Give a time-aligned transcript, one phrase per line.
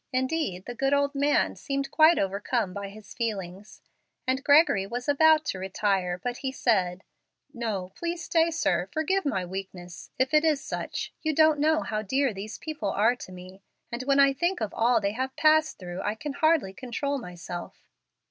[0.11, 3.83] Indeed, the good old man seemed quite overcome by his feelings,
[4.25, 7.03] and Gregory was about to retire, but he said,
[7.53, 8.87] "No, please stay, sir.
[8.91, 11.13] Forgive my weakness, if it is such.
[11.21, 13.61] You don't know how dear these people are to me,
[13.91, 17.87] and when I think of all they have passed through I can hardly control myself."